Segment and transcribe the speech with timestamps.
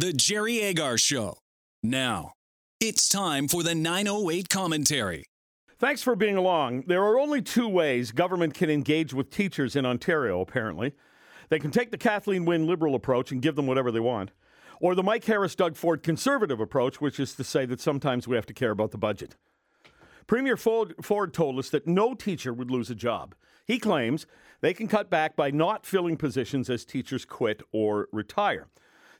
[0.00, 1.38] The Jerry Agar Show.
[1.82, 2.34] Now,
[2.78, 5.24] it's time for the 908 commentary.
[5.80, 6.84] Thanks for being along.
[6.86, 10.94] There are only two ways government can engage with teachers in Ontario, apparently.
[11.48, 14.30] They can take the Kathleen Wynne liberal approach and give them whatever they want,
[14.80, 18.36] or the Mike Harris Doug Ford conservative approach, which is to say that sometimes we
[18.36, 19.34] have to care about the budget.
[20.28, 20.94] Premier Ford,
[21.32, 23.34] told us that no teacher would lose a job.
[23.66, 24.28] He claims
[24.60, 28.68] they can cut back by not filling positions as teachers quit or retire.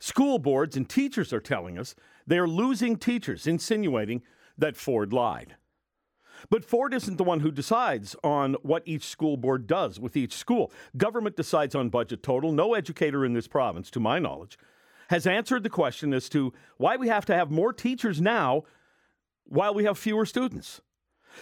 [0.00, 1.94] School boards and teachers are telling us
[2.26, 4.22] they're losing teachers, insinuating
[4.56, 5.56] that Ford lied.
[6.50, 10.32] But Ford isn't the one who decides on what each school board does with each
[10.32, 10.72] school.
[10.96, 12.52] Government decides on budget total.
[12.52, 14.56] No educator in this province, to my knowledge,
[15.10, 18.62] has answered the question as to why we have to have more teachers now
[19.44, 20.80] while we have fewer students.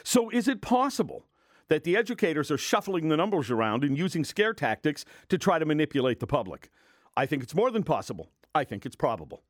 [0.02, 1.26] So, is it possible
[1.68, 5.64] that the educators are shuffling the numbers around and using scare tactics to try to
[5.64, 6.70] manipulate the public?
[7.16, 8.30] I think it's more than possible.
[8.56, 9.42] I think it's probable.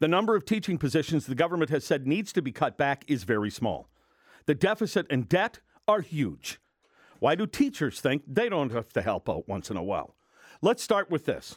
[0.00, 3.22] The number of teaching positions the government has said needs to be cut back is
[3.22, 3.88] very small.
[4.46, 6.58] The deficit and debt are huge.
[7.20, 10.16] Why do teachers think they don't have to help out once in a while?
[10.60, 11.56] Let's start with this.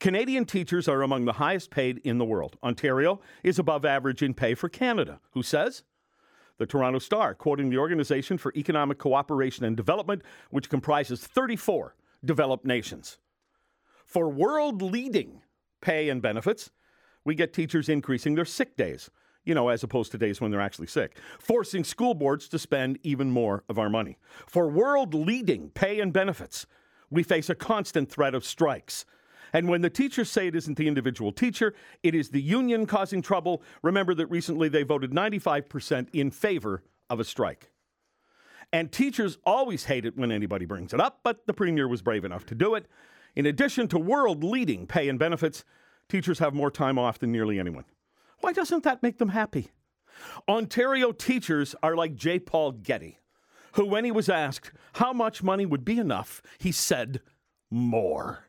[0.00, 2.56] Canadian teachers are among the highest paid in the world.
[2.62, 5.20] Ontario is above average in pay for Canada.
[5.32, 5.82] Who says?
[6.56, 12.64] The Toronto Star, quoting the Organization for Economic Cooperation and Development, which comprises 34 developed
[12.64, 13.18] nations.
[14.06, 15.42] For world leading
[15.86, 16.72] pay and benefits,
[17.24, 19.08] we get teachers increasing their sick days,
[19.44, 22.98] you know, as opposed to days when they're actually sick, forcing school boards to spend
[23.04, 24.18] even more of our money.
[24.48, 26.66] For world leading pay and benefits,
[27.08, 29.04] we face a constant threat of strikes.
[29.52, 33.22] And when the teachers say it isn't the individual teacher, it is the union causing
[33.22, 33.62] trouble.
[33.82, 37.70] Remember that recently they voted 95% in favor of a strike.
[38.72, 42.24] And teachers always hate it when anybody brings it up, but the Premier was brave
[42.24, 42.86] enough to do it.
[43.34, 45.64] In addition to world leading pay and benefits,
[46.08, 47.84] teachers have more time off than nearly anyone.
[48.40, 49.70] Why doesn't that make them happy?
[50.48, 52.38] Ontario teachers are like J.
[52.38, 53.18] Paul Getty,
[53.72, 57.20] who, when he was asked how much money would be enough, he said,
[57.70, 58.46] more.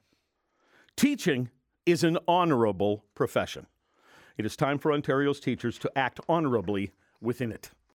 [0.96, 1.50] Teaching
[1.86, 3.68] is an honorable profession.
[4.38, 7.72] It is time for Ontario's teachers to act honorably within it.